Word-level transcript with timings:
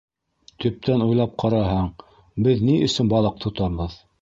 -Төптән 0.63 1.03
уйлап 1.07 1.35
ҡараһаң, 1.43 1.91
беҙ 2.49 2.65
ни 2.71 2.79
өсөн 2.89 3.13
балыҡ 3.13 3.41
тотабыҙ? 3.47 4.05